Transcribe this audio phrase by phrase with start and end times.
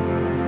[0.00, 0.39] thank you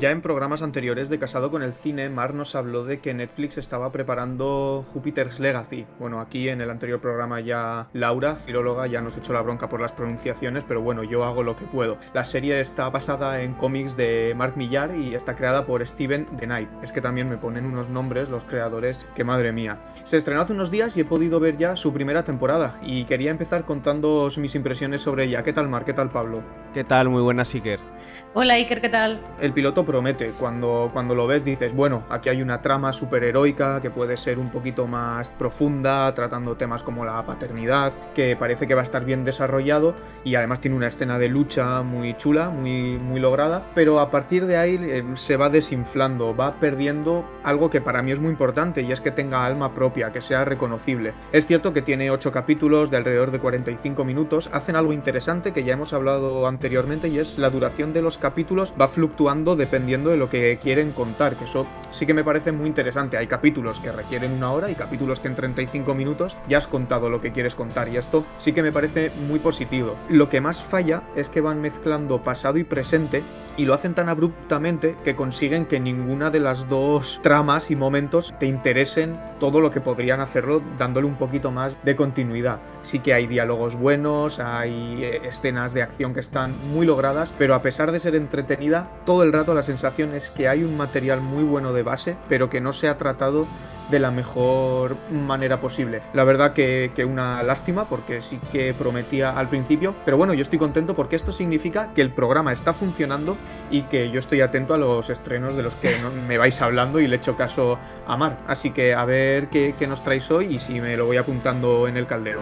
[0.00, 3.58] Ya en programas anteriores de Casado con el Cine, Mar nos habló de que Netflix
[3.58, 5.84] estaba preparando Jupiter's Legacy.
[5.98, 9.78] Bueno, aquí en el anterior programa ya Laura, filóloga, ya nos echó la bronca por
[9.78, 11.98] las pronunciaciones, pero bueno, yo hago lo que puedo.
[12.14, 16.46] La serie está basada en cómics de Mark Millar y está creada por Steven The
[16.46, 16.70] Knight.
[16.82, 19.80] Es que también me ponen unos nombres los creadores que madre mía.
[20.04, 23.32] Se estrenó hace unos días y he podido ver ya su primera temporada y quería
[23.32, 25.42] empezar contándoos mis impresiones sobre ella.
[25.42, 25.84] ¿Qué tal Mar?
[25.84, 26.42] ¿Qué tal Pablo?
[26.72, 27.10] ¿Qué tal?
[27.10, 27.80] Muy buenas, Iker.
[28.32, 29.20] Hola Iker, ¿qué tal?
[29.40, 33.90] El piloto promete, cuando, cuando lo ves dices, bueno, aquí hay una trama superheroica que
[33.90, 38.82] puede ser un poquito más profunda, tratando temas como la paternidad, que parece que va
[38.82, 43.18] a estar bien desarrollado y además tiene una escena de lucha muy chula, muy, muy
[43.18, 48.00] lograda, pero a partir de ahí eh, se va desinflando, va perdiendo algo que para
[48.00, 51.14] mí es muy importante y es que tenga alma propia, que sea reconocible.
[51.32, 55.64] Es cierto que tiene 8 capítulos de alrededor de 45 minutos, hacen algo interesante que
[55.64, 60.16] ya hemos hablado anteriormente y es la duración de los capítulos va fluctuando dependiendo de
[60.16, 63.16] lo que quieren contar, que eso sí que me parece muy interesante.
[63.16, 67.10] Hay capítulos que requieren una hora y capítulos que en 35 minutos ya has contado
[67.10, 69.96] lo que quieres contar y esto sí que me parece muy positivo.
[70.08, 73.22] Lo que más falla es que van mezclando pasado y presente
[73.56, 78.34] y lo hacen tan abruptamente que consiguen que ninguna de las dos tramas y momentos
[78.38, 82.60] te interesen todo lo que podrían hacerlo dándole un poquito más de continuidad.
[82.82, 87.54] Sí que hay diálogos buenos, hay eh, escenas de acción que están muy logradas, pero
[87.54, 91.20] a pesar de ser entretenida, todo el rato la sensación es que hay un material
[91.20, 93.46] muy bueno de base, pero que no se ha tratado
[93.88, 96.02] de la mejor manera posible.
[96.12, 100.58] La verdad que, una lástima porque sí que prometía al principio, pero bueno, yo estoy
[100.58, 103.36] contento porque esto significa que el programa está funcionando
[103.70, 105.94] y que yo estoy atento a los estrenos de los que
[106.28, 108.38] me vais hablando y le echo caso a Mar.
[108.46, 111.88] Así que a ver qué, qué nos traéis hoy y si me lo voy apuntando
[111.88, 112.40] en el caldero.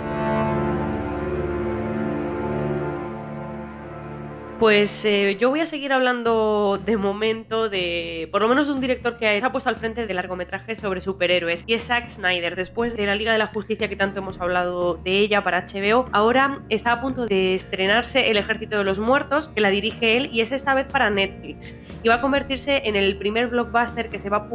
[4.59, 8.80] Pues eh, yo voy a seguir hablando de momento de, por lo menos de un
[8.80, 12.57] director que se ha puesto al frente de largometrajes sobre superhéroes, y es Zack Snyder.
[12.57, 16.08] Después de la Liga de la Justicia que tanto hemos hablado de ella para HBO,
[16.11, 20.29] ahora está a punto de estrenarse El Ejército de los Muertos, que la dirige él,
[20.33, 21.79] y es esta vez para Netflix.
[22.02, 24.48] Y va a convertirse en el primer blockbuster que se va,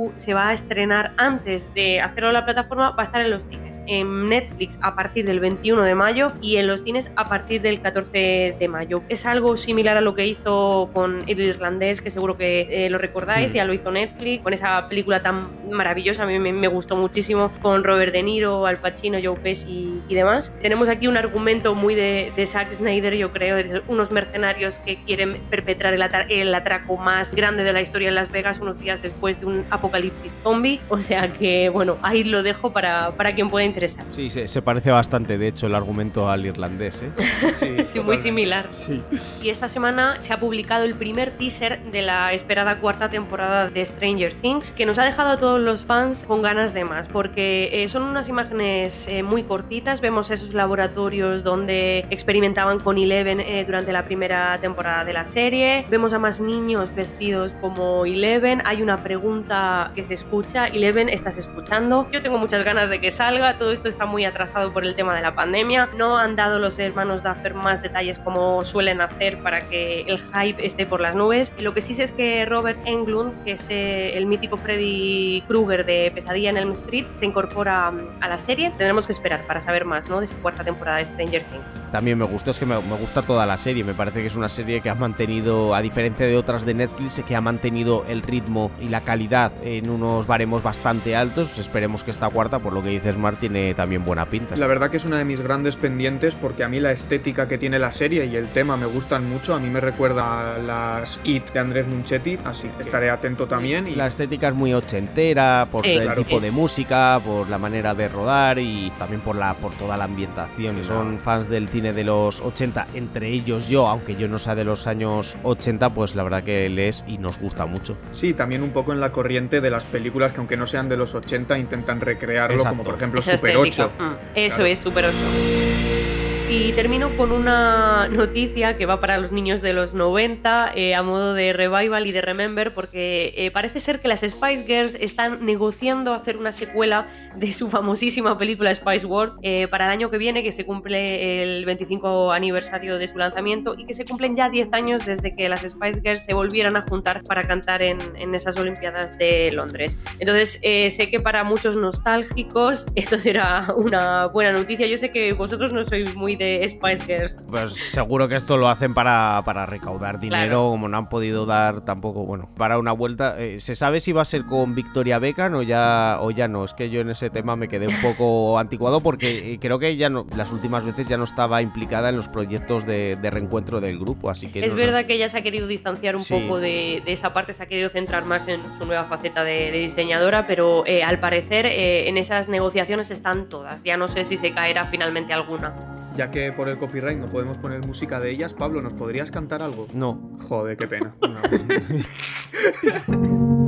[0.49, 3.81] a estrenar antes de hacerlo la plataforma, va a estar en los cines.
[3.87, 7.81] En Netflix a partir del 21 de mayo y en los cines a partir del
[7.81, 9.01] 14 de mayo.
[9.07, 12.97] Es algo similar a lo que hizo con El Irlandés, que seguro que eh, lo
[12.97, 13.55] recordáis, mm.
[13.55, 17.83] ya lo hizo Netflix, con esa película tan maravillosa, a mí me, gustó muchísimo, con
[17.83, 20.57] Robert De Niro, Al Pacino, Joe Pesci y, demás.
[20.61, 25.03] Tenemos aquí un argumento muy de, de, Zack Snyder, yo creo, de unos mercenarios que
[25.03, 29.39] quieren perpetrar el, atraco más grande de la historia en Las Vegas unos días después
[29.39, 30.79] de un apocalipsis zombie.
[30.89, 34.05] O sea que, bueno, ahí lo dejo para, para quien pueda interesar.
[34.11, 37.01] Sí, se, parece bastante, de hecho, el argumento al irlandés.
[37.01, 37.11] ¿eh?
[37.55, 38.69] Sí, sí muy similar.
[38.71, 39.01] Sí.
[39.41, 39.82] Y esta semana
[40.19, 44.85] se ha publicado el primer teaser de la esperada cuarta temporada de Stranger Things, que
[44.85, 48.29] nos ha dejado a todos los fans con ganas de más, porque eh, son unas
[48.29, 54.57] imágenes eh, muy cortitas, vemos esos laboratorios donde experimentaban con Eleven eh, durante la primera
[54.61, 60.05] temporada de la serie, vemos a más niños vestidos como Eleven, hay una pregunta que
[60.05, 62.07] se escucha, Eleven, ¿estás escuchando?
[62.09, 65.13] Yo tengo muchas ganas de que salga, todo esto está muy atrasado por el tema
[65.13, 69.67] de la pandemia, no han dado los hermanos Duffer más detalles como suelen hacer para
[69.67, 71.53] que el hype esté por las nubes.
[71.59, 75.85] Lo que sí sé es que Robert Englund, que es eh, el mítico Freddy Krueger
[75.85, 78.69] de Pesadilla en Elm Street, se incorpora mm, a la serie.
[78.69, 80.19] Tendremos que esperar para saber más ¿no?
[80.19, 81.79] de esa cuarta temporada de Stranger Things.
[81.91, 83.83] También me gusta, es que me, gusta toda la serie.
[83.83, 87.21] Me parece que es una serie que ha mantenido, a diferencia de otras de Netflix,
[87.27, 91.57] que ha mantenido el ritmo y la calidad en unos baremos bastante altos.
[91.57, 94.55] Esperemos que esta cuarta, por lo que dices, Mar, tiene también buena pinta.
[94.55, 97.57] La verdad que es una de mis grandes pendientes porque a mí la estética que
[97.57, 101.51] tiene la serie y el tema me gustan mucho mí me recuerda a las It
[101.51, 103.87] de Andrés Munchetti, así que estaré atento también.
[103.87, 103.95] Y...
[103.95, 108.59] La estética es muy ochentera, por el tipo de música, por la manera de rodar
[108.59, 110.79] y también por, la, por toda la ambientación.
[110.79, 114.55] Y son fans del cine de los 80, entre ellos yo, aunque yo no sea
[114.55, 117.97] de los años 80, pues la verdad que lees y nos gusta mucho.
[118.11, 120.97] Sí, también un poco en la corriente de las películas que aunque no sean de
[120.97, 123.91] los 80 intentan recrearlo, como por ejemplo Super 8.
[123.97, 126.12] Mm, eso es, Super 8.
[126.55, 131.01] Y termino con una noticia que va para los niños de los 90 eh, a
[131.01, 135.43] modo de revival y de remember porque eh, parece ser que las Spice Girls están
[135.43, 140.19] negociando hacer una secuela de su famosísima película Spice World eh, para el año que
[140.19, 144.51] viene que se cumple el 25 aniversario de su lanzamiento y que se cumplen ya
[144.51, 148.35] 10 años desde que las Spice Girls se volvieran a juntar para cantar en, en
[148.35, 149.97] esas Olimpiadas de Londres.
[150.19, 154.85] Entonces sé que para muchos nostálgicos esto será una buena noticia.
[154.85, 157.45] Yo sé que vosotros no sois muy de Spice Girls.
[157.49, 161.81] Pues seguro que esto lo hacen para, para recaudar dinero, como no han podido dar
[161.81, 163.35] tampoco, bueno, para una vuelta.
[163.39, 166.65] Eh, ¿Se sabe si va a ser con Victoria Beckham o ya, o ya no?
[166.65, 169.95] Es que yo en ese tema me quedé un poco anticuado porque eh, creo que
[169.95, 173.97] ya no, las últimas veces ya no estaba implicada en los proyectos de, reencuentro del
[173.97, 174.63] grupo, así que...
[174.63, 177.65] Es verdad que ella se ha querido distanciar un poco de, esa parte, se ha
[177.65, 182.47] querido centrar más en su nueva faceta de, diseñadora, pero eh, al parecer en esas
[182.47, 183.83] negociaciones están todas.
[183.83, 185.92] Ya no sé si se caerá finalmente alguna.
[186.15, 189.63] Ya que por el copyright no podemos poner música de ellas, Pablo, ¿nos podrías cantar
[189.63, 189.87] algo?
[189.93, 190.37] No.
[190.47, 191.15] Joder, qué pena.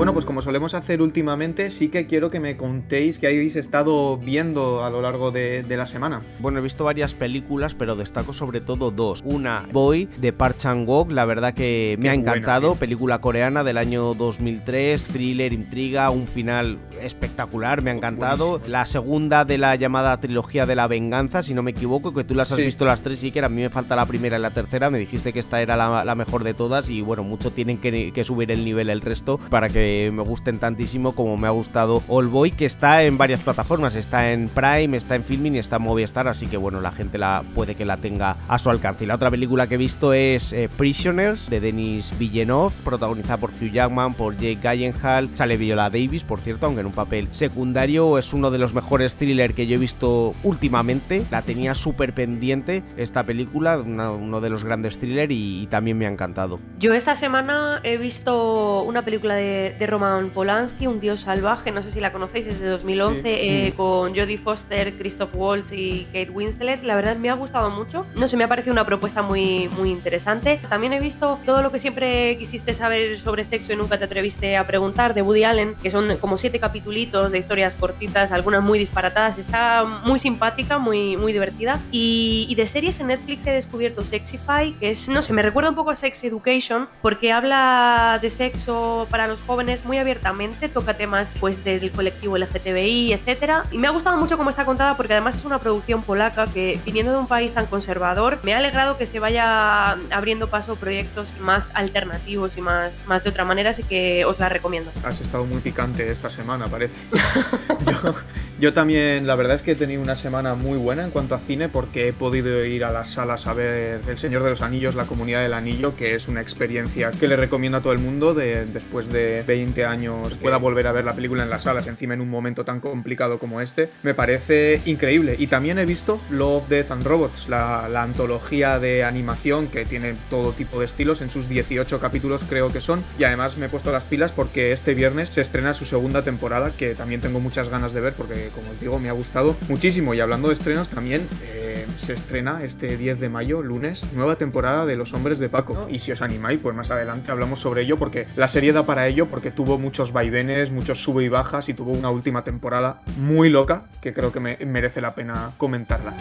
[0.00, 4.16] Bueno, pues como solemos hacer últimamente, sí que quiero que me contéis qué habéis estado
[4.16, 6.22] viendo a lo largo de, la semana.
[6.38, 9.20] Bueno, he visto varias películas, pero destaco sobre todo dos.
[9.26, 12.76] Una, Boy, de Park Chan-wook, la verdad que me ha encantado.
[12.76, 18.58] película coreana del año 2003, thriller, intriga, un final espectacular, me ha encantado.
[18.66, 22.34] La segunda de la llamada trilogía de la venganza, si no me equivoco, que tú
[22.34, 24.50] las has visto las tres y que a mí me falta la primera y la
[24.50, 24.88] tercera.
[24.88, 28.50] Me dijiste que esta era la, mejor de todas y bueno, mucho tienen que subir
[28.50, 32.50] el nivel el resto para que me gusten tantísimo como me ha gustado All Boy,
[32.50, 36.28] que está en varias plataformas, está en Prime, está en Filming y está en Movistar,
[36.28, 39.04] así que bueno, la gente la puede que la tenga a su alcance.
[39.04, 43.50] Y la otra película que he visto es eh, Prisoners, de Denis Villeneuve, protagonizada por
[43.50, 48.18] Hugh Jackman, por Jake Gyllenhaal, sale Viola Davis, por cierto, aunque en un papel secundario,
[48.18, 52.82] es uno de los mejores thrillers que yo he visto últimamente, la tenía súper pendiente
[52.96, 56.58] esta película, uno de los grandes thrillers y, y también me ha encantado.
[56.78, 61.82] Yo esta semana he visto una película de, de Roman Polanski, Un Dios Salvaje, no
[61.82, 66.30] sé si la conocéis, es de 2011, eh, con Jodie Foster, Christoph Waltz y Kate
[66.30, 66.82] Winslet.
[66.82, 68.04] La verdad me ha gustado mucho.
[68.14, 70.60] No sé, me ha parecido una propuesta muy, muy interesante.
[70.68, 74.58] También he visto todo lo que siempre quisiste saber sobre sexo y nunca te atreviste
[74.58, 78.78] a preguntar, de Woody Allen, que son como siete capitulitos de historias cortitas, algunas muy
[78.78, 79.38] disparatadas.
[79.38, 81.80] Está muy simpática, muy, muy divertida.
[81.90, 85.70] Y, y de series en Netflix he descubierto Sexify, que es, no sé, me recuerda
[85.70, 90.94] un poco a Sex Education, porque habla de sexo para los jóvenes muy abiertamente, toca
[90.94, 95.12] temas pues del colectivo LGTBI, etcétera, y me ha gustado mucho cómo está contada porque
[95.12, 98.98] además es una producción polaca que viniendo de un país tan conservador, me ha alegrado
[98.98, 103.84] que se vaya abriendo paso proyectos más alternativos y más, más de otra manera, así
[103.84, 104.90] que os la recomiendo.
[105.04, 107.04] Has estado muy picante esta semana, parece.
[107.86, 108.14] yo,
[108.58, 111.38] yo también, la verdad es que he tenido una semana muy buena en cuanto a
[111.38, 114.94] cine porque he podido ir a las salas a ver El Señor de los Anillos,
[114.94, 118.34] La Comunidad del Anillo, que es una experiencia que le recomiendo a todo el mundo
[118.34, 122.14] de, después de 20 años pueda volver a ver la película en las salas, encima
[122.14, 125.34] en un momento tan complicado como este, me parece increíble.
[125.36, 130.52] Y también he visto Love, Death and Robots, la, antología de animación que tiene todo
[130.52, 133.90] tipo de estilos, en sus 18 capítulos creo que son, y además me he puesto
[133.90, 137.92] las pilas porque este viernes se estrena su segunda temporada, que también tengo muchas ganas
[137.92, 140.14] de ver porque, como os digo, me ha gustado muchísimo.
[140.14, 144.86] Y hablando de estrenos, también eh, se estrena este 10 de mayo, lunes, nueva temporada
[144.86, 145.88] de Los Hombres de Paco.
[145.90, 149.08] Y si os animáis, pues más adelante hablamos sobre ello porque la serie da para
[149.08, 153.48] ello, porque tuvo muchos vaivenes, muchos sube y bajas y tuvo una última temporada muy
[153.48, 156.14] loca que creo que me merece la pena comentarla.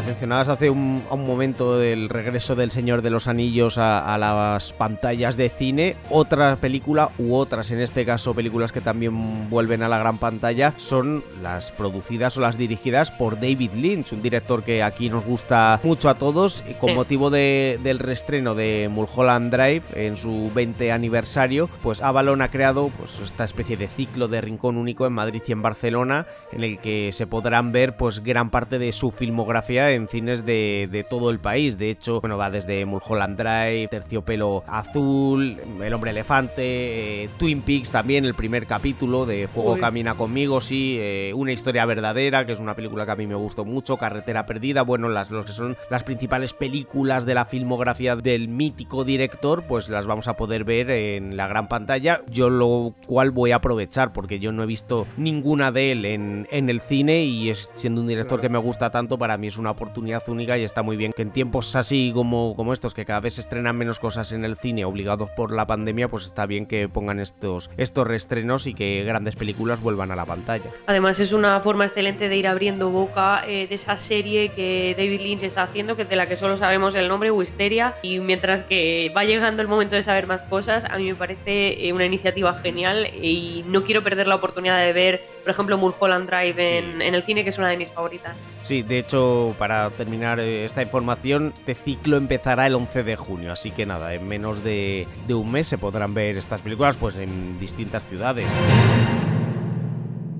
[0.00, 5.48] Mencionabas hace un, momento el regreso del Señor de los Anillos a, las pantallas de
[5.48, 5.96] cine.
[6.10, 10.74] Otra película, u otras en este caso películas que también vuelven a la gran pantalla,
[10.76, 15.80] son las producidas o las dirigidas por David Lynch, un director que aquí nos gusta
[15.82, 16.64] mucho a todos.
[16.78, 22.90] Con motivo del restreno de Mulholland Drive en su 20 aniversario, pues Avalon ha creado
[22.96, 26.78] pues, esta especie de ciclo de rincón único en Madrid y en Barcelona, en el
[26.78, 31.40] que se podrán ver pues gran parte de su filmografía en cines de, todo el
[31.40, 31.78] país.
[31.78, 37.90] De hecho, bueno, va desde Mulholland Drive, Terciopelo Azul, El Hombre Elefante, eh, Twin Peaks
[37.90, 42.60] también, el primer capítulo de Fuego Camina conmigo, sí, eh, Una historia verdadera, que es
[42.60, 45.76] una película que a mí me gustó mucho, Carretera Perdida, bueno, las los que son
[45.90, 50.90] las principales películas de la filmografía del mítico director, pues las vamos a poder ver
[50.90, 55.06] en la gran pantalla, yo lo cual voy a aprovechar porque yo no he visto
[55.16, 58.90] ninguna de él en, en el cine y es, siendo un director que me gusta
[58.90, 62.12] tanto, para mí es una oportunidad única y está muy bien que en tiempos así
[62.14, 65.52] como, como estos, que cada vez se estrenan menos cosas en el cine obligados por
[65.52, 70.10] la pandemia, pues está bien que pongan estos, estos restrenos y que grandes películas vuelvan
[70.10, 70.70] a la pantalla.
[70.86, 75.20] Además es una forma excelente de ir abriendo boca eh, de esa serie que David
[75.20, 79.12] Lynch está haciendo, que de la que solo sabemos el nombre, Wisteria, y mientras que
[79.16, 82.52] va llegando el momento de saber más cosas, a mí me parece eh, una iniciativa
[82.54, 87.14] genial y no quiero perder la oportunidad de ver, por ejemplo, Mulholland Drive en, en
[87.14, 88.36] el cine, que es una de mis favoritas.
[88.64, 93.52] Sí, de hecho, para terminar eh, esta información, este ciclo empezará el 11 de junio,
[93.52, 97.16] así que nada, en menos de, de un mes se podrán ver estas películas pues
[97.16, 98.52] en distintas ciudades.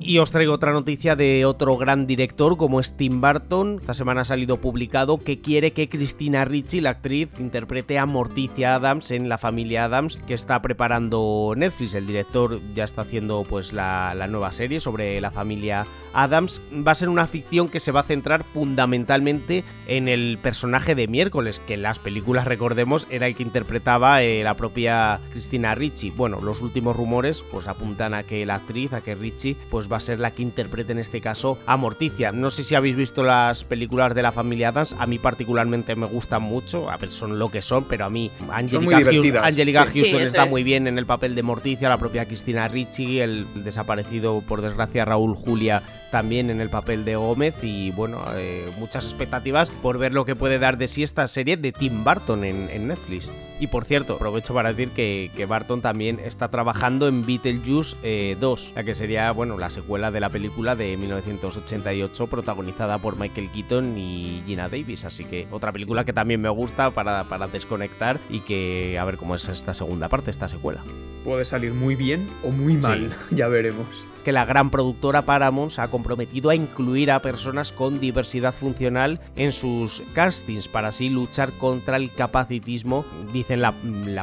[0.05, 3.79] Y os traigo otra noticia de otro gran director como es Tim Burton.
[3.81, 8.75] Esta semana ha salido publicado que quiere que Christina Ricci, la actriz, interprete a Morticia
[8.75, 11.95] Adams en La familia Adams que está preparando Netflix.
[11.95, 16.61] El director ya está haciendo pues la, la nueva serie sobre la familia Adams.
[16.87, 21.07] Va a ser una ficción que se va a centrar fundamentalmente en el personaje de
[21.07, 26.11] miércoles, que en las películas recordemos era el que interpretaba eh, la propia Christina Ricci.
[26.11, 29.99] Bueno, los últimos rumores pues apuntan a que la actriz, a que Ricci, pues va
[29.99, 32.33] a ser la que interprete en este caso a Morticia.
[32.33, 36.07] No sé si habéis visto las películas de la familia Adams, a mí particularmente me
[36.07, 40.63] gustan mucho, a ver, son lo que son, pero a mí Angelica, Houston, está muy
[40.63, 45.35] bien en el papel de Morticia, la propia Cristina Ricci, el desaparecido por desgracia Raúl
[45.35, 45.83] Julia
[46.13, 47.55] también en el papel de Gómez.
[47.63, 51.57] Y bueno, eh, muchas expectativas por ver lo que puede dar de sí esta serie
[51.57, 53.31] de Tim Burton en, Netflix.
[53.59, 58.73] Y por cierto, aprovecho para decir que, Burton también está trabajando en Beetlejuice 2, eh,
[58.77, 63.99] la que sería bueno la secuela de la película de 1988 protagonizada por Michael Keaton
[63.99, 65.05] y Gina Davis.
[65.05, 69.17] Así que otra película que también me gusta para, para desconectar y que a ver
[69.17, 70.85] cómo es esta segunda parte, esta secuela.
[71.25, 75.81] Puede salir muy bien o muy mal, ya veremos que la gran productora Paramount se
[75.81, 81.53] ha comprometido a incluir a personas con diversidad funcional en sus castings para así luchar
[81.53, 83.73] contra el capacitismo, dicen la,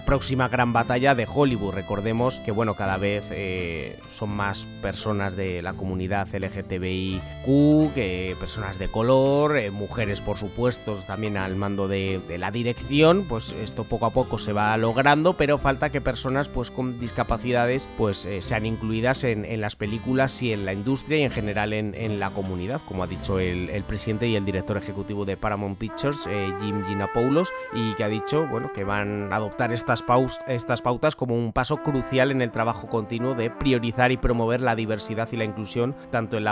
[0.05, 1.73] próxima gran batalla de Hollywood.
[1.73, 8.79] Recordemos que bueno, cada vez eh, son más personas de la comunidad LGTBIQ, que personas
[8.79, 14.05] de color, eh, mujeres por supuesto también al mando de, la dirección, pues esto poco
[14.05, 18.65] a poco se va logrando, pero falta que personas pues con discapacidades pues eh, sean
[18.65, 22.29] incluidas en, en las películas películas y en la industria y en general en, la
[22.29, 26.85] comunidad, como ha dicho el, presidente y el director ejecutivo de Paramount Pictures, eh, Jim
[26.85, 30.03] Ginapoulos, y que ha dicho bueno, que van a adoptar estas,
[30.47, 34.75] estas pautas como un paso crucial en el trabajo continuo de priorizar y promover la
[34.75, 36.43] diversidad y la inclusión, tanto en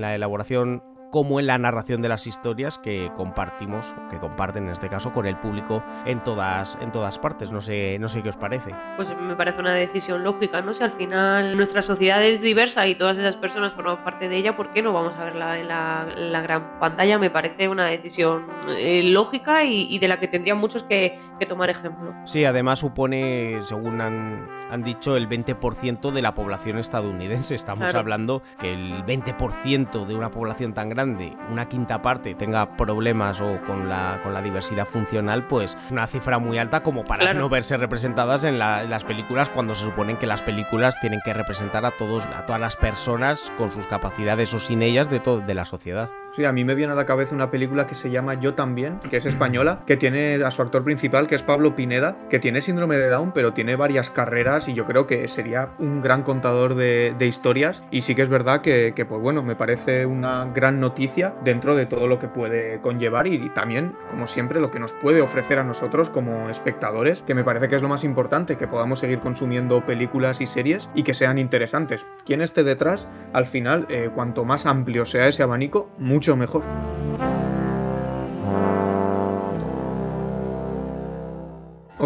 [0.00, 0.80] la elaboración
[1.16, 5.24] como en la narración de las historias que compartimos, que comparten en este caso con
[5.24, 7.50] el público en todas, en todas partes.
[7.50, 8.74] No sé, no sé qué os parece.
[8.96, 10.74] Pues me parece una decisión lógica, ¿no?
[10.74, 14.56] Si al final nuestra sociedad es diversa y todas esas personas forman parte de ella,
[14.56, 17.18] ¿por qué no vamos a verla en la, gran pantalla?
[17.18, 21.18] Me parece una decisión eh, lógica y, de la que tendrían muchos que,
[21.48, 22.12] tomar ejemplo.
[22.26, 27.54] Sí, además supone, según han, han dicho, el 20% de la población estadounidense.
[27.54, 32.76] Estamos hablando que el 20% de una población tan grande grande, una quinta parte tenga
[32.76, 37.32] problemas o con la, con la diversidad funcional, pues una cifra muy alta como para
[37.32, 41.84] no verse representadas en, las películas cuando se suponen que las películas tienen que representar
[41.84, 45.64] a todos, a todas las personas con sus capacidades o sin ellas de, de la
[45.64, 46.10] sociedad.
[46.36, 49.00] Sí, a mí me viene a la cabeza una película que se llama Yo también,
[49.08, 52.60] que es española, que tiene a su actor principal, que es Pablo Pineda, que tiene
[52.60, 56.74] síndrome de Down, pero tiene varias carreras y yo creo que sería un gran contador
[56.74, 57.82] de, historias.
[57.90, 61.86] Y sí que es verdad que, pues bueno, me parece una gran noticia dentro de
[61.86, 65.64] todo lo que puede conllevar y, también, como siempre, lo que nos puede ofrecer a
[65.64, 69.86] nosotros como espectadores, que me parece que es lo más importante, que podamos seguir consumiendo
[69.86, 72.04] películas y series y que sean interesantes.
[72.26, 76.64] Quien esté detrás, al final, eh, cuanto más amplio sea ese abanico, mucho mejor.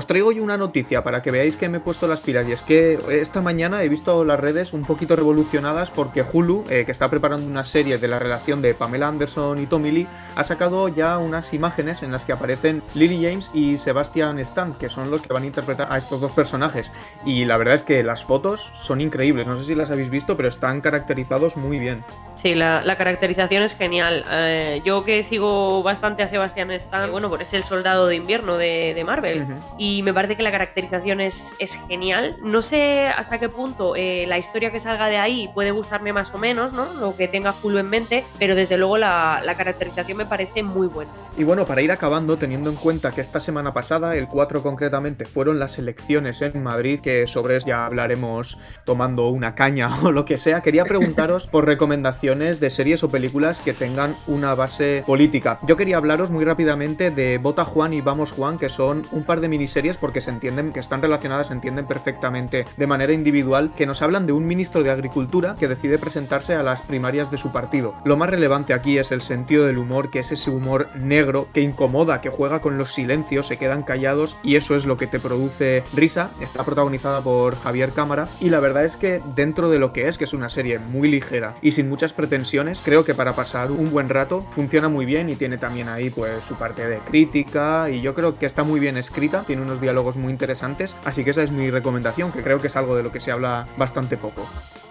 [0.01, 2.53] Os traigo yo una noticia para que veáis que me he puesto las pilas y
[2.53, 6.93] es que esta mañana he visto las redes un poquito revolucionadas porque Hulu, eh, que
[6.93, 10.89] está preparando una serie de la relación de Pamela Anderson y Tommy Lee, ha sacado
[10.89, 15.21] ya unas imágenes en las que aparecen Lily James y Sebastian Stan, que son los
[15.21, 16.91] que van a interpretar a estos dos personajes.
[17.27, 20.35] Y la verdad es que las fotos son increíbles, no sé si las habéis visto,
[20.35, 22.03] pero están caracterizados muy bien.
[22.37, 24.25] Sí, la, caracterización es genial.
[24.31, 28.57] Eh, yo que sigo bastante a Sebastian Stan, bueno, pues es el soldado de invierno
[28.57, 32.37] de, Marvel y me parece que la caracterización es, es genial.
[32.43, 36.33] No sé hasta qué punto eh, la historia que salga de ahí puede gustarme más
[36.35, 36.93] o menos, ¿no?
[36.95, 40.87] Lo que tenga Hulu en mente, pero desde luego la, la caracterización me parece muy
[40.87, 41.11] buena.
[41.37, 45.27] Y bueno, para ir acabando, teniendo en cuenta que esta semana pasada, el 4 concretamente,
[45.27, 50.25] fueron las elecciones en Madrid, que sobre eso ya hablaremos tomando una caña o lo
[50.25, 55.59] que sea, quería preguntaros por recomendaciones de series o películas que tengan una base política.
[55.67, 59.41] Yo quería hablaros muy rápidamente de Vota Juan y Vamos Juan, que son un par
[59.41, 63.87] de miniseries porque se entienden que están relacionadas, se entienden perfectamente de manera individual, que
[63.87, 67.51] nos hablan de un ministro de Agricultura que decide presentarse a las primarias de su
[67.51, 67.95] partido.
[68.05, 71.63] Lo más relevante aquí es el sentido del humor, que es ese humor negro que
[71.63, 75.19] incomoda, que juega con los silencios, se quedan callados y eso es lo que te
[75.19, 76.31] produce risa.
[76.41, 80.19] Está protagonizada por Javier Cámara y la verdad es que dentro de lo que es,
[80.19, 83.91] que es una serie muy ligera y sin muchas pretensiones, creo que para pasar un
[83.91, 88.03] buen rato funciona muy bien y tiene también ahí pues su parte de crítica y
[88.03, 91.53] yo creo que está muy bien escrita, tiene diálogos muy interesantes, así que esa es
[91.53, 94.47] mi recomendación, que creo que es algo de lo que se habla bastante poco.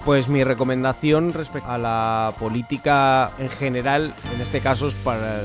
[0.06, 4.96] Pues mi recomendación respecto a la política en general, en este caso es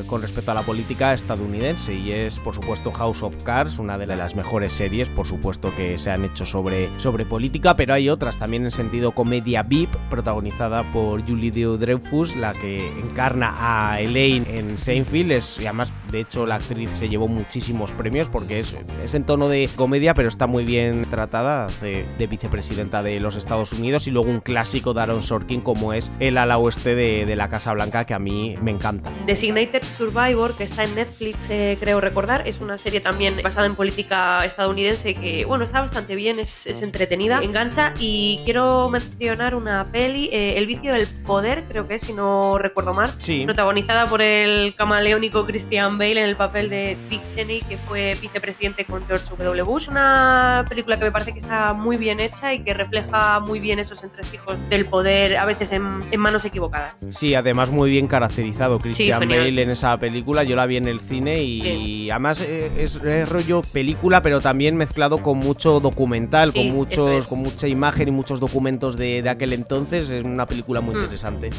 [0.06, 4.06] con respecto a la política estadounidense y es por supuesto House of Cards, una de
[4.06, 8.38] las mejores series por supuesto que se han hecho sobre, sobre política, pero hay otras
[8.38, 14.78] también en sentido comedia VIP, protagonizada por Julie Dreyfus, la que encarna a Elaine en
[14.78, 19.14] Seinfeld, es, y además de hecho la actriz se llevó muchísimos premios porque es, es
[19.14, 23.72] en tono de comedia pero está muy bien tratada, hace de vicepresidenta de los Estados
[23.72, 27.48] Unidos y luego un clásico de Aaron Sorkin como es el ala oeste de, la
[27.48, 29.10] Casa Blanca que a mí me encanta.
[29.26, 33.74] Designated Survivor, que está en Netflix, eh, creo recordar, es una serie también basada en
[33.74, 40.28] política estadounidense que, bueno, está bastante bien, es, entretenida, engancha y quiero mencionar una peli,
[40.32, 43.10] eh, El vicio del poder, creo que es, si no recuerdo mal,
[43.46, 48.84] protagonizada por el camaleónico Christian Bale en el papel de Dick Cheney, que fue vicepresidente
[48.84, 49.62] con George W.
[49.62, 53.58] Bush, una película que me parece que está muy bien hecha y que refleja muy
[53.58, 54.33] bien esos entresijos
[54.68, 57.06] del poder, a veces en, manos equivocadas.
[57.10, 60.42] Sí, además muy bien caracterizado Christian Bale en esa película.
[60.44, 65.22] Yo la vi en el cine y además eh, es, rollo película, pero también mezclado
[65.22, 70.10] con mucho documental, con muchos, con mucha imagen y muchos documentos de, aquel entonces.
[70.10, 70.98] Es una película muy mm.
[70.98, 71.50] interesante.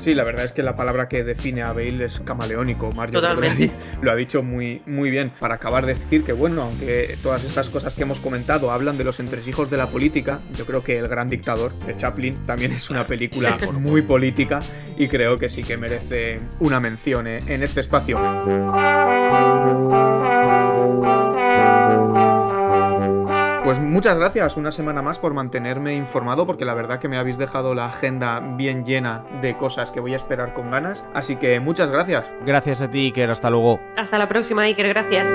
[0.00, 2.90] Sí, la verdad es que la palabra que define a Bale es camaleónico.
[2.92, 3.20] Mario
[4.02, 5.32] lo ha dicho muy, muy bien.
[5.38, 9.04] Para acabar de decir que, bueno, aunque todas estas cosas que hemos comentado hablan de
[9.04, 12.90] los entresijos de la política, yo creo que El Gran Dictador de Chaplin también es
[12.90, 14.60] una película muy política
[14.96, 18.18] y creo que sí que merece una mención eh, en este espacio.
[23.68, 27.36] Pues muchas gracias una semana más por mantenerme informado porque la verdad que me habéis
[27.36, 31.04] dejado la agenda bien llena de cosas que voy a esperar con ganas.
[31.12, 32.30] Así que muchas gracias.
[32.46, 33.30] Gracias a ti, Iker.
[33.30, 33.78] Hasta luego.
[33.94, 34.88] Hasta la próxima, Iker.
[34.88, 35.28] Gracias.